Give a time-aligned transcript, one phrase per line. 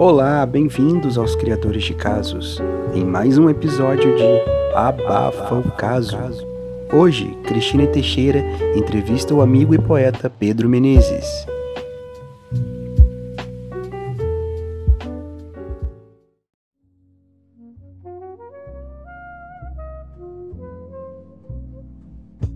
[0.00, 2.62] Olá, bem-vindos aos Criadores de Casos,
[2.94, 4.22] em mais um episódio de
[4.72, 6.16] Abafa o Caso.
[6.92, 8.38] Hoje, Cristina Teixeira
[8.76, 11.26] entrevista o amigo e poeta Pedro Menezes.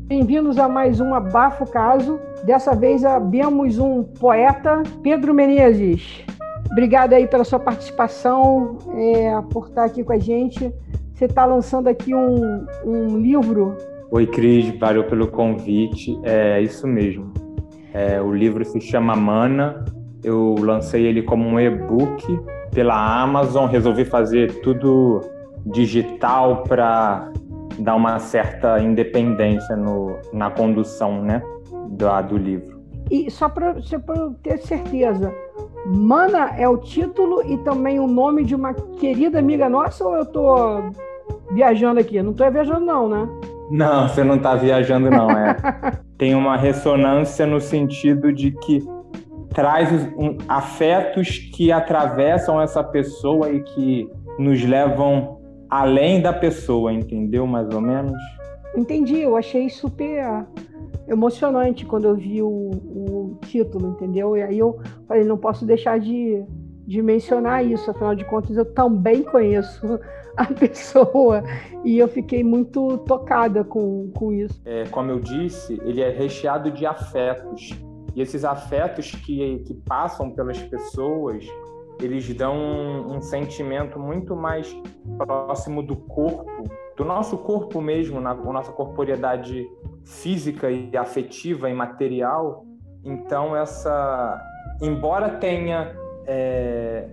[0.07, 2.21] Bem-vindos a mais um Abafo Caso.
[2.45, 6.25] Dessa vez abemos um poeta, Pedro Menezes.
[6.73, 10.73] Obrigada aí pela sua participação, é, por estar aqui com a gente.
[11.13, 13.77] Você está lançando aqui um, um livro.
[14.11, 16.19] Oi, Cris, valeu pelo convite.
[16.23, 17.31] É isso mesmo.
[17.93, 19.85] É, o livro se chama Mana.
[20.25, 22.41] Eu lancei ele como um e-book
[22.73, 23.69] pela Amazon.
[23.69, 25.21] Resolvi fazer tudo
[25.67, 27.31] digital para
[27.79, 31.43] dar uma certa independência no, na condução né,
[31.91, 32.81] do, do livro.
[33.11, 33.75] E só para
[34.43, 35.35] ter certeza,
[35.87, 40.23] Mana é o título e também o nome de uma querida amiga nossa ou eu
[40.23, 40.91] estou
[41.51, 42.23] viajando aqui?
[42.23, 43.29] Não estou viajando não, né?
[43.71, 45.57] Não, você não está viajando não, é.
[46.17, 48.81] Tem uma ressonância no sentido de que
[49.53, 57.47] traz um, afetos que atravessam essa pessoa e que nos levam além da pessoa, entendeu?
[57.47, 58.13] Mais ou menos.
[58.77, 60.45] Entendi, eu achei super
[61.09, 64.37] emocionante quando eu vi o, o título, entendeu?
[64.37, 66.45] E aí eu falei, não posso deixar de,
[66.87, 69.99] de mencionar isso, afinal de contas eu também conheço
[70.37, 71.43] a pessoa
[71.85, 74.61] e eu fiquei muito tocada com, com isso.
[74.65, 77.71] É, como eu disse, ele é recheado de afetos.
[78.15, 81.47] E esses afetos que, que passam pelas pessoas
[82.01, 84.75] eles dão um, um sentimento muito mais
[85.17, 89.69] próximo do corpo, do nosso corpo mesmo, na nossa corporeidade
[90.05, 92.65] física e afetiva e material.
[93.05, 94.41] Então, essa,
[94.81, 97.09] embora tenha, é,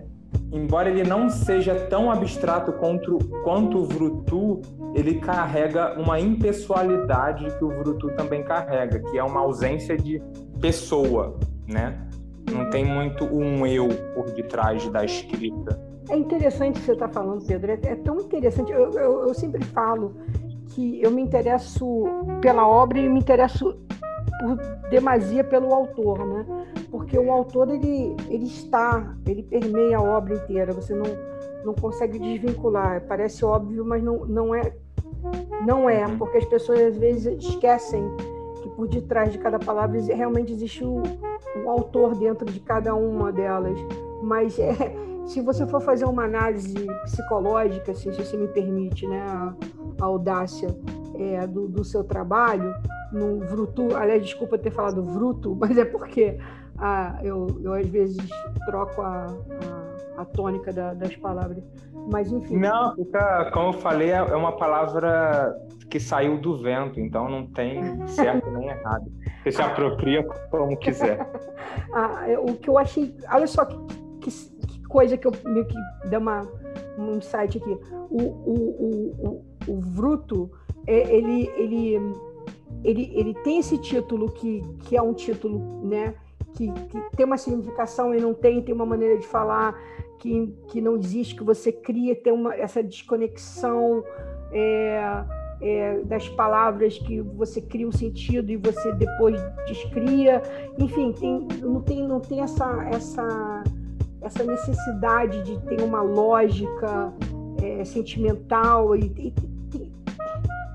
[0.52, 4.60] embora ele não seja tão abstrato quanto, quanto o Vrutu,
[4.94, 10.22] ele carrega uma impessoalidade que o Vrutu também carrega, que é uma ausência de
[10.60, 12.06] pessoa, né?
[12.50, 15.90] Não tem muito um eu por detrás da escrita.
[16.08, 17.70] É interessante você está falando, Pedro.
[17.70, 18.72] É, é tão interessante.
[18.72, 20.16] Eu, eu, eu, sempre falo
[20.70, 22.04] que eu me interesso
[22.40, 23.76] pela obra e me interesso
[24.40, 24.56] por
[24.88, 26.46] demasia pelo autor, né?
[26.90, 30.72] Porque o autor ele, ele está, ele permeia a obra inteira.
[30.72, 31.06] Você não,
[31.64, 33.04] não consegue desvincular.
[33.06, 34.72] Parece óbvio, mas não, não é.
[35.66, 38.02] Não é, porque as pessoas às vezes esquecem
[38.62, 41.02] que por detrás de cada palavra realmente existe o,
[41.62, 43.78] o autor dentro de cada uma delas.
[44.22, 44.72] Mas é,
[45.26, 49.22] se você for fazer uma análise psicológica, se você me permite, né,
[50.00, 50.74] a, audácia
[51.14, 52.74] é, do, do, seu trabalho,
[53.12, 56.38] no Vrutu, aliás, desculpa ter falado Vruto, mas é porque
[56.78, 58.26] ah, eu, eu às vezes
[58.64, 59.26] troco a,
[60.16, 61.62] a, a tônica da, das palavras.
[62.10, 62.56] Mas enfim.
[62.56, 65.54] Não, fica, como eu falei, é, é uma palavra
[65.90, 69.10] que saiu do vento, então não tem certo nem errado.
[69.42, 71.28] Você se apropria como quiser.
[71.92, 73.14] ah, é, o que eu achei.
[73.30, 73.76] Olha só que,
[74.20, 74.30] que,
[74.66, 75.76] que coisa que eu meio que
[76.08, 76.48] deu uma,
[76.98, 77.78] um insight aqui.
[78.10, 80.50] O, o, o, o, Vruto,
[80.86, 82.14] é, ele, ele,
[82.84, 86.14] ele, ele tem esse título que, que é um título, né?
[86.54, 89.78] Que, que tem uma significação e não tem, tem uma maneira de falar
[90.18, 94.04] que, que não existe, que você cria, tem uma, essa desconexão.
[94.52, 95.24] É,
[95.60, 100.42] é, das palavras que você cria um sentido e você depois descria.
[100.78, 103.64] Enfim, tem, não tem, não tem essa, essa,
[104.22, 107.12] essa necessidade de ter uma lógica
[107.62, 109.34] é, sentimental e, e,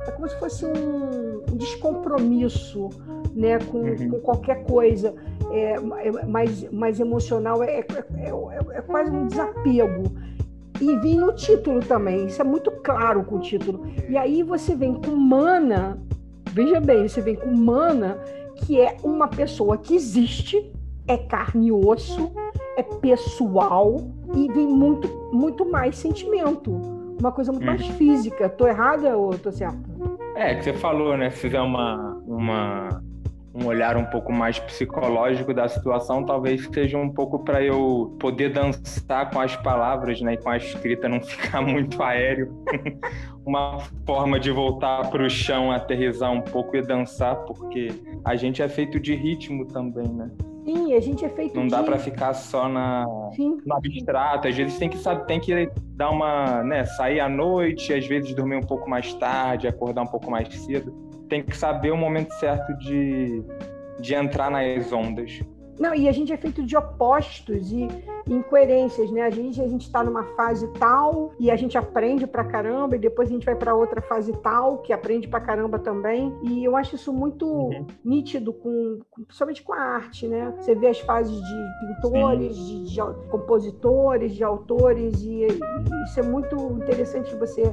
[0.07, 2.89] é como se fosse um, um descompromisso
[3.33, 4.09] né, com, uhum.
[4.09, 5.13] com qualquer coisa
[5.51, 7.85] é, é mais, mais emocional, é, é,
[8.17, 10.03] é, é quase um desapego
[10.81, 12.27] e vem no título também.
[12.27, 13.85] Isso é muito claro com o título.
[14.09, 15.99] E aí você vem com Mana,
[16.51, 18.17] veja bem, você vem com Mana,
[18.55, 20.71] que é uma pessoa que existe,
[21.07, 22.31] é carne e osso,
[22.77, 23.97] é pessoal
[24.35, 27.04] e vem muito, muito mais sentimento.
[27.19, 27.95] Uma coisa muito mais uhum.
[27.95, 28.49] física.
[28.49, 29.77] Tô errada ou tô certa?
[30.35, 31.29] É, que você falou, né?
[31.29, 33.01] Se fizer uma, uma
[33.55, 38.51] um olhar um pouco mais psicológico da situação, talvez seja um pouco para eu poder
[38.51, 42.53] dançar com as palavras, né, e com a escrita não ficar muito aéreo.
[43.45, 47.89] Uma forma de voltar para o chão, aterrizar um pouco e dançar, porque
[48.25, 50.29] a gente é feito de ritmo também, né?
[50.65, 51.71] Sim, a gente é feito Não de...
[51.71, 53.57] dá para ficar só na Sim.
[53.65, 54.47] no abstrato.
[54.47, 58.33] Às vezes tem que sabe, tem que dar uma, né, sair à noite, às vezes
[58.33, 62.31] dormir um pouco mais tarde, acordar um pouco mais cedo tem que saber o momento
[62.33, 63.43] certo de,
[63.99, 65.41] de entrar nas ondas.
[65.79, 67.87] Não, e a gente é feito de opostos, e,
[68.27, 69.21] incoerências, né?
[69.21, 72.99] A gente a gente está numa fase tal e a gente aprende pra caramba e
[72.99, 76.33] depois a gente vai para outra fase tal que aprende pra caramba também.
[76.43, 77.85] E eu acho isso muito uhum.
[78.03, 80.53] nítido com, principalmente com a arte, né?
[80.59, 85.59] Você vê as fases de pintores, de, de, compositores, de autores e, e,
[86.05, 87.63] isso é muito interessante você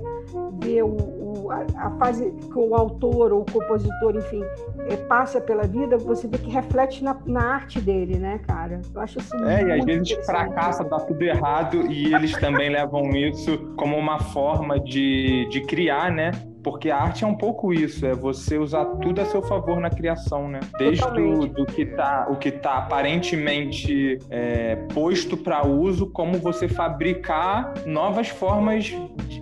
[0.62, 4.42] ver o, o a, a, fase que o autor ou o compositor, enfim,
[4.88, 8.80] é, passa pela vida, você vê que reflete na, na arte dele, né, cara?
[8.94, 10.08] Eu acho isso É, e às vezes
[10.44, 16.10] fracassa, dá tudo errado e eles também levam isso como uma forma de, de criar,
[16.10, 16.32] né?
[16.62, 19.90] Porque a arte é um pouco isso, é você usar tudo a seu favor na
[19.90, 20.60] criação, né?
[20.78, 26.68] Desde o do que tá, o que tá aparentemente é, posto para uso, como você
[26.68, 28.94] fabricar novas formas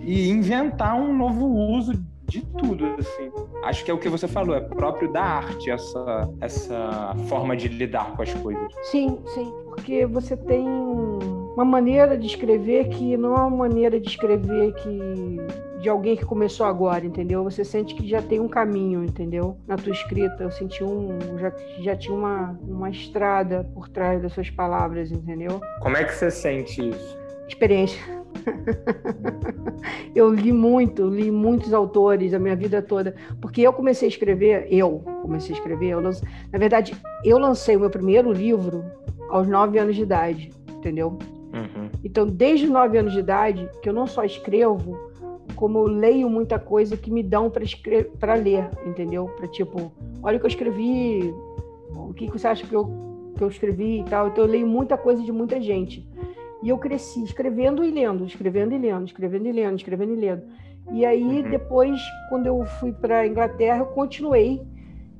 [0.03, 1.93] e inventar um novo uso
[2.31, 3.29] de tudo, assim.
[3.63, 7.67] Acho que é o que você falou, é próprio da arte essa, essa forma de
[7.67, 8.71] lidar com as coisas.
[8.83, 9.53] Sim, sim.
[9.65, 15.37] Porque você tem uma maneira de escrever que não é uma maneira de escrever que
[15.81, 17.43] de alguém que começou agora, entendeu?
[17.43, 19.57] Você sente que já tem um caminho, entendeu?
[19.67, 24.31] Na tua escrita, eu senti um já, já tinha uma, uma estrada por trás das
[24.31, 25.59] suas palavras, entendeu?
[25.81, 27.17] Como é que você sente isso?
[27.47, 28.20] Experiência.
[30.15, 34.67] eu li muito, li muitos autores a minha vida toda, porque eu comecei a escrever,
[34.69, 38.83] eu comecei a escrever, eu lance, na verdade, eu lancei o meu primeiro livro
[39.29, 41.17] aos nove anos de idade, entendeu?
[41.53, 41.89] Uhum.
[42.03, 44.97] Então, desde os nove anos de idade, que eu não só escrevo,
[45.55, 47.51] como eu leio muita coisa que me dão
[48.19, 49.29] para ler, entendeu?
[49.37, 49.91] Para tipo,
[50.23, 51.33] olha o que eu escrevi,
[51.89, 52.89] o que, que você acha que eu,
[53.37, 54.27] que eu escrevi e tal.
[54.27, 56.07] Então, eu leio muita coisa de muita gente.
[56.63, 60.43] E eu cresci escrevendo e lendo, escrevendo e lendo, escrevendo e lendo, escrevendo e lendo.
[60.91, 61.49] E aí, uhum.
[61.49, 61.99] depois,
[62.29, 64.61] quando eu fui para a Inglaterra, eu continuei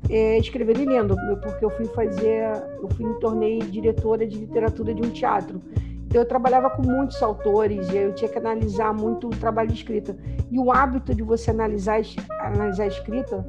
[0.09, 2.51] é, escrevendo e lendo, porque eu fui fazer,
[2.81, 5.61] eu fui me tornei diretora de literatura de um teatro.
[6.07, 9.75] Então, eu trabalhava com muitos autores e eu tinha que analisar muito o trabalho de
[9.75, 10.15] escrita.
[10.51, 12.01] E o hábito de você analisar,
[12.41, 13.45] analisar a escrita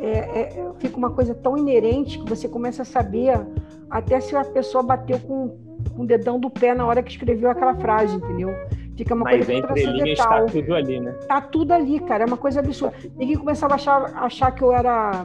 [0.00, 3.38] é, é, fica uma coisa tão inerente que você começa a saber
[3.90, 5.56] até se a pessoa bateu com
[5.92, 8.50] com o dedão do pé na hora que escreveu aquela frase, entendeu?
[8.96, 11.12] Fica uma Mas coisa entre linhas tá tudo ali, né?
[11.26, 12.24] Tá tudo ali, cara.
[12.24, 12.94] É uma coisa absurda.
[13.16, 15.24] Ninguém começava a achar, achar que eu era.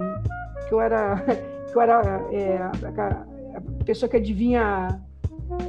[0.68, 1.16] que eu era.
[1.68, 5.02] que eu era é, a pessoa que adivinha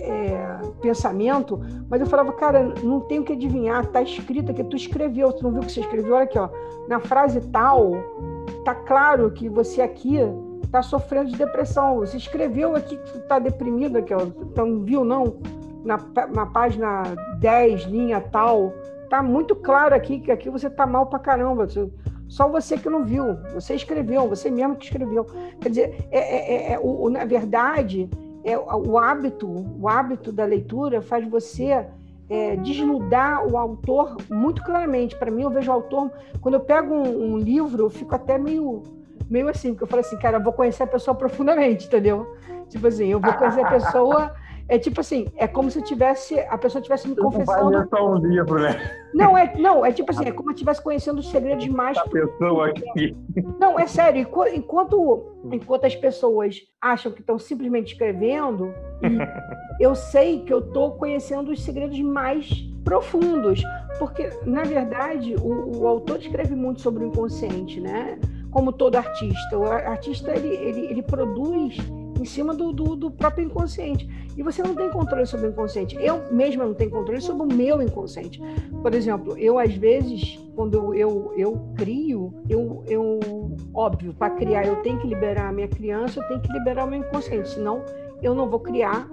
[0.00, 4.76] é, pensamento, mas eu falava, cara, não tem o que adivinhar, tá escrito aqui, tu
[4.76, 6.14] escreveu, tu não viu o que você escreveu?
[6.14, 6.48] Olha aqui, ó,
[6.88, 7.92] na frase tal,
[8.64, 10.18] tá claro que você aqui
[10.68, 11.96] está sofrendo de depressão.
[11.96, 14.20] Você escreveu aqui que está deprimido, aqui, ó.
[14.22, 15.38] Então, viu não?
[15.84, 15.98] Na,
[16.34, 17.02] na página
[17.40, 18.72] 10, linha tal.
[19.08, 21.66] Tá muito claro aqui que aqui você tá mal pra caramba.
[22.28, 23.24] Só você que não viu.
[23.54, 25.26] Você escreveu, você mesmo que escreveu.
[25.60, 28.08] Quer dizer, é, é, é, é o, na verdade,
[28.44, 29.48] é o hábito,
[29.80, 31.86] o hábito da leitura faz você
[32.28, 35.16] é, desnudar o autor muito claramente.
[35.16, 36.10] Para mim, eu vejo o autor.
[36.42, 38.82] Quando eu pego um, um livro, eu fico até meio
[39.28, 42.26] meio assim, porque eu falei assim, cara, eu vou conhecer a pessoa profundamente, entendeu?
[42.68, 44.34] Tipo assim, eu vou conhecer a pessoa.
[44.70, 47.70] É tipo assim, é como se tivesse a pessoa tivesse me confessando.
[47.70, 48.78] Não só um livro, né?
[49.14, 51.96] Não é, não é tipo assim, é como se estivesse conhecendo os segredos mais.
[51.96, 53.16] A pessoa aqui.
[53.58, 54.20] Não é sério.
[54.20, 58.70] Enquanto enquanto as pessoas acham que estão simplesmente escrevendo,
[59.80, 62.50] eu sei que eu estou conhecendo os segredos mais
[62.84, 63.62] profundos,
[63.98, 68.18] porque na verdade o, o autor escreve muito sobre o inconsciente, né?
[68.50, 69.58] Como todo artista.
[69.58, 71.76] O artista ele, ele, ele produz
[72.20, 74.08] em cima do, do, do, próprio inconsciente.
[74.36, 75.96] E você não tem controle sobre o inconsciente.
[76.00, 78.40] Eu mesma não tenho controle sobre o meu inconsciente.
[78.82, 83.20] Por exemplo, eu às vezes, quando eu, eu crio, eu, eu
[83.72, 86.90] óbvio, para criar eu tenho que liberar a minha criança, eu tenho que liberar o
[86.90, 87.84] meu inconsciente, senão
[88.20, 89.08] eu não vou criar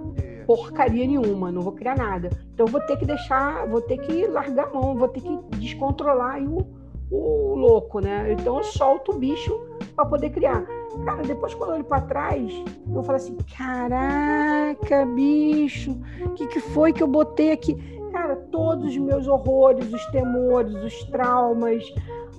[0.46, 2.30] porcaria nenhuma, não vou criar nada.
[2.54, 5.38] Então eu vou ter que deixar, vou ter que largar a mão, vou ter que
[5.58, 6.64] descontrolar o
[7.10, 8.32] o louco, né?
[8.32, 9.58] Então eu solto o bicho
[9.94, 10.64] para poder criar.
[11.04, 12.52] Cara, depois quando eu olho para trás,
[12.92, 17.74] eu falo assim: caraca, bicho, o que, que foi que eu botei aqui?
[18.12, 21.84] Cara, todos os meus horrores, os temores, os traumas,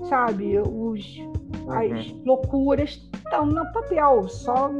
[0.09, 1.21] sabe, os,
[1.69, 2.21] as uhum.
[2.25, 4.27] loucuras estão no papel.
[4.27, 4.71] Só,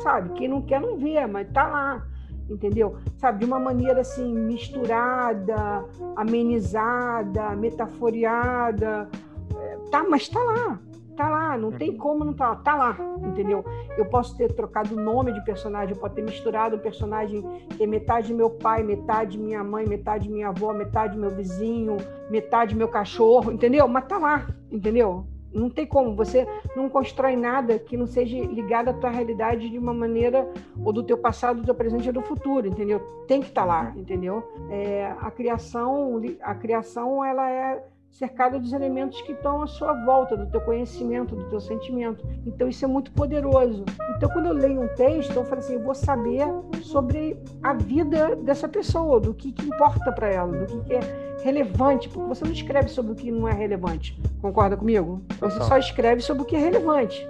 [0.00, 2.13] sabe, quem não quer não vê, mas tá lá
[2.48, 2.96] entendeu?
[3.16, 5.84] Sabe, de uma maneira assim misturada,
[6.16, 9.08] amenizada, metaforiada,
[9.56, 10.80] é, tá, mas tá lá,
[11.16, 11.98] tá lá, não tem uhum.
[11.98, 13.64] como não tá lá, tá lá, entendeu?
[13.96, 17.42] Eu posso ter trocado o nome de personagem, eu posso ter misturado um personagem
[17.76, 21.96] que é metade meu pai, metade minha mãe, metade minha avó, metade meu vizinho,
[22.30, 23.86] metade meu cachorro, entendeu?
[23.88, 25.26] Mas tá lá, entendeu?
[25.54, 26.14] Não tem como.
[26.16, 30.46] Você não constrói nada que não seja ligado à tua realidade de uma maneira
[30.84, 33.00] ou do teu passado, do teu presente ou do futuro, entendeu?
[33.28, 34.42] Tem que estar tá lá, entendeu?
[34.68, 37.84] É, a criação, a criação, ela é
[38.14, 42.24] cercada dos elementos que estão à sua volta, do teu conhecimento, do teu sentimento.
[42.46, 43.84] Então isso é muito poderoso.
[44.16, 46.46] Então quando eu leio um texto, eu falo assim, eu vou saber
[46.80, 51.34] sobre a vida dessa pessoa, do que, que importa para ela, do que, que, é
[51.42, 54.18] relevante, porque você não escreve sobre o que não é relevante.
[54.40, 55.20] Concorda comigo?
[55.40, 57.28] Você só escreve sobre o que é relevante,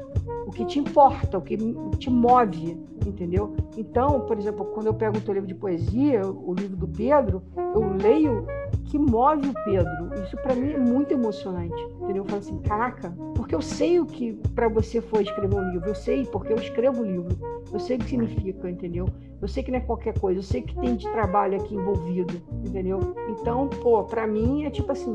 [0.55, 1.57] que te importa, o que
[1.99, 3.55] te move, entendeu?
[3.77, 7.43] Então, por exemplo, quando eu pego o teu livro de poesia, o livro do Pedro,
[7.57, 8.47] eu leio
[8.85, 10.23] que move o Pedro.
[10.23, 12.23] Isso para mim é muito emocionante, entendeu?
[12.23, 15.89] Eu falo assim, caraca, porque eu sei o que para você foi escrever um livro,
[15.89, 17.37] eu sei porque eu escrevo o livro,
[17.73, 19.09] eu sei o que significa, entendeu?
[19.43, 22.41] Eu sei que não é qualquer coisa, eu sei que tem de trabalho aqui envolvido,
[22.65, 23.01] entendeu?
[23.29, 25.13] Então, pô, para mim é tipo assim,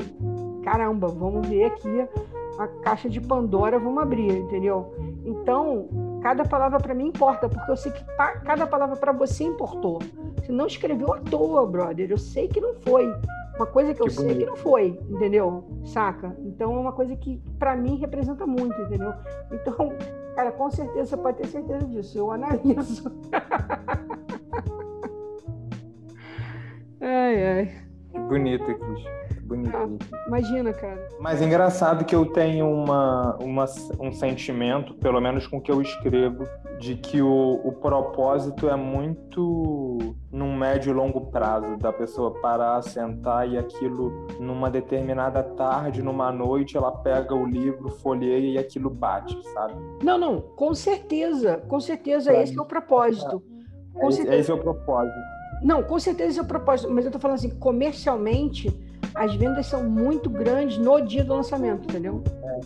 [0.62, 2.06] caramba, vamos ver aqui
[2.58, 4.92] a caixa de Pandora, vamos abrir, entendeu?
[5.24, 5.88] Então,
[6.22, 8.04] cada palavra para mim importa, porque eu sei que
[8.44, 9.98] cada palavra para você importou.
[10.36, 12.10] Você não escreveu à toa, brother.
[12.10, 13.12] Eu sei que não foi.
[13.56, 15.64] Uma coisa que eu sei que não foi, entendeu?
[15.84, 16.34] Saca?
[16.40, 19.12] Então é uma coisa que para mim representa muito, entendeu?
[19.52, 19.92] Então,
[20.34, 22.16] cara, com certeza você pode ter certeza disso.
[22.16, 23.12] Eu analiso.
[27.00, 27.74] ai, ai.
[28.10, 29.76] Que bonito, Cris bonito.
[29.76, 31.08] Ah, imagina, cara.
[31.18, 33.64] Mas é engraçado que eu tenho uma, uma,
[33.98, 36.44] um sentimento, pelo menos com o que eu escrevo,
[36.78, 39.98] de que o, o propósito é muito
[40.30, 46.30] num médio e longo prazo, da pessoa parar, sentar e aquilo numa determinada tarde, numa
[46.30, 49.74] noite, ela pega o livro, folheia e aquilo bate, sabe?
[50.02, 53.42] Não, não, com certeza, com certeza, esse é o propósito.
[53.96, 54.06] É.
[54.06, 55.18] Esse, esse é o propósito.
[55.62, 58.70] Não, com certeza esse é o propósito, mas eu tô falando assim, comercialmente,
[59.14, 62.22] as vendas são muito grandes no dia do lançamento, entendeu?
[62.42, 62.60] É,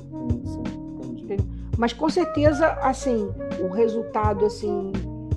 [0.44, 0.62] sim,
[1.20, 1.44] entendi.
[1.76, 4.92] Mas com certeza, assim, o resultado, assim,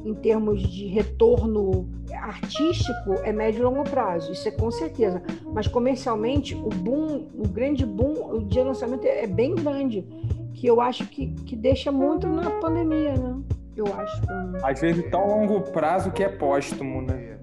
[0.06, 5.22] em termos de retorno artístico é médio e longo prazo, isso é com certeza.
[5.54, 10.06] Mas comercialmente, o boom, o grande boom, o dia do lançamento é, é bem grande,
[10.54, 13.36] que eu acho que, que deixa muito na pandemia, né?
[13.76, 14.22] Eu acho.
[14.64, 17.38] Às vezes tão longo prazo que é póstumo, né?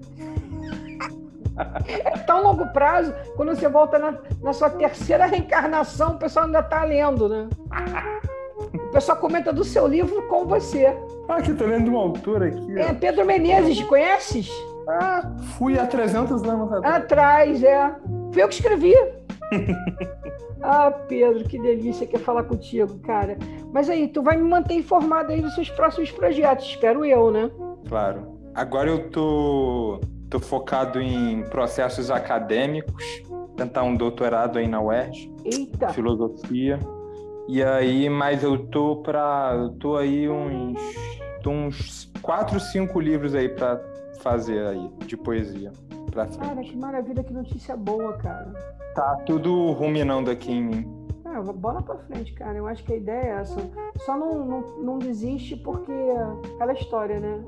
[1.87, 6.59] É tão longo prazo, quando você volta na, na sua terceira reencarnação, o pessoal ainda
[6.59, 7.47] está lendo, né?
[8.73, 10.87] O pessoal comenta do seu livro com você.
[11.27, 12.79] Ah, aqui, tô lendo de uma altura aqui.
[12.79, 14.49] É, Pedro Menezes, conheces?
[14.87, 16.95] Ah, fui há 300 anos atrás.
[16.95, 17.95] Atrás, é.
[18.31, 18.93] Fui eu que escrevi.
[20.61, 23.37] ah, Pedro, que delícia que é falar contigo, cara.
[23.71, 27.49] Mas aí, tu vai me manter informado aí dos seus próximos projetos, espero eu, né?
[27.87, 28.35] Claro.
[28.53, 29.99] Agora eu tô
[30.35, 33.23] Estou focado em processos acadêmicos,
[33.55, 35.87] tentar um doutorado aí na UERJ, Eita.
[35.93, 36.77] filosofia.
[37.47, 40.77] E aí, mas eu tô para, eu tô aí uns,
[41.41, 43.79] tô uns quatro, cinco livros aí para
[44.21, 45.71] fazer aí de poesia
[46.11, 46.37] frente.
[46.37, 48.51] Cara, que maravilha, que notícia boa, cara.
[48.93, 51.07] Tá tudo ruminando aqui em mim.
[51.23, 52.57] Ah, bola para frente, cara.
[52.57, 53.59] Eu acho que a ideia é essa.
[54.05, 55.93] Só não, não, não desiste porque
[56.55, 57.41] aquela história, né?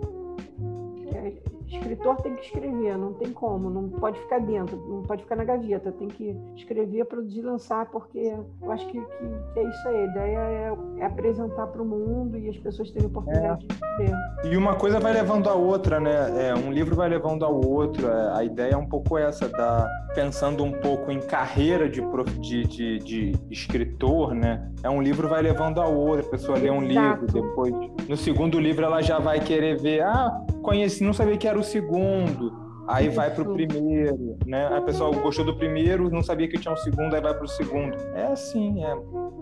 [1.68, 5.44] Escritor tem que escrever, não tem como, não pode ficar dentro, não pode ficar na
[5.44, 9.98] gaveta, tem que escrever, produzir, lançar, porque eu acho que, que, que é isso aí.
[9.98, 13.74] A ideia é, é apresentar para o mundo e as pessoas terem oportunidade é.
[13.74, 14.52] de ver.
[14.52, 16.48] E uma coisa vai levando a outra, né?
[16.48, 18.08] É, um livro vai levando ao outro.
[18.08, 22.02] É, a ideia é um pouco essa, da, pensando um pouco em carreira de,
[22.40, 24.72] de, de, de escritor, né?
[24.84, 27.74] É um livro vai levando ao outro, a pessoa lê um livro, depois.
[28.08, 31.64] No segundo livro ela já vai querer ver, ah, conheci, não sabia que era o
[31.64, 32.68] segundo.
[32.90, 34.68] Aí vai pro primeiro, né?
[34.68, 37.98] A pessoa gostou do primeiro, não sabia que tinha um segundo, aí vai pro segundo.
[38.14, 38.92] É assim, é,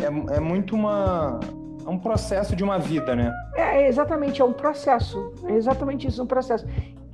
[0.03, 1.39] é, é muito uma.
[1.85, 3.31] É um processo de uma vida, né?
[3.55, 5.31] É, exatamente, é um processo.
[5.47, 6.65] É exatamente isso, um processo.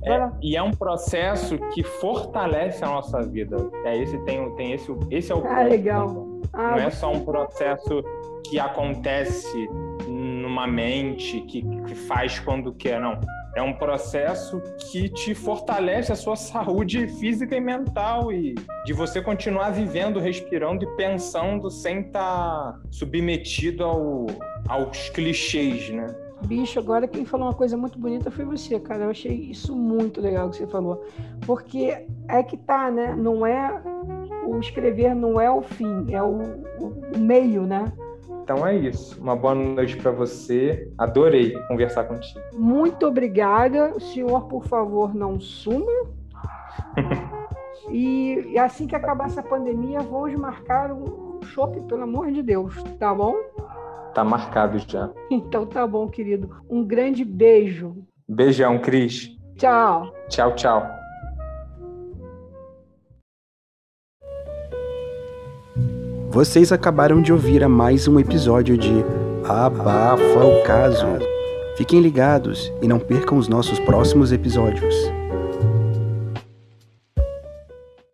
[0.03, 3.57] É, e é um processo que fortalece a nossa vida.
[3.85, 6.27] É esse tem, tem esse, esse é o Ah, legal.
[6.53, 8.01] Ah, não é só um processo
[8.45, 9.69] que acontece
[10.07, 13.19] numa mente que, que faz quando quer, não
[13.55, 18.55] é um processo que te fortalece a sua saúde física e mental e
[18.85, 24.27] de você continuar vivendo, respirando e pensando sem estar tá submetido ao,
[24.67, 26.07] aos clichês, né?
[26.45, 29.03] Bicho, agora quem falou uma coisa muito bonita foi você, cara.
[29.03, 31.05] Eu achei isso muito legal que você falou.
[31.45, 33.15] Porque é que tá, né?
[33.15, 33.79] Não é.
[34.47, 36.39] O escrever não é o fim, é o,
[36.79, 37.93] o meio, né?
[38.43, 39.19] Então é isso.
[39.21, 40.91] Uma boa noite para você.
[40.97, 42.39] Adorei conversar contigo.
[42.53, 43.93] Muito obrigada.
[43.95, 45.91] O senhor, por favor, não suma.
[47.89, 53.13] e assim que acabar essa pandemia, vamos marcar um shopping, pelo amor de Deus, tá
[53.13, 53.35] bom?
[54.13, 55.09] tá marcado já.
[55.31, 56.49] Então tá bom, querido.
[56.69, 57.95] Um grande beijo.
[58.27, 59.29] Beijão, Cris.
[59.57, 60.13] Tchau.
[60.29, 61.00] Tchau, tchau.
[66.31, 69.03] Vocês acabaram de ouvir a mais um episódio de
[69.43, 71.05] Abafa o Caso.
[71.75, 74.95] Fiquem ligados e não percam os nossos próximos episódios.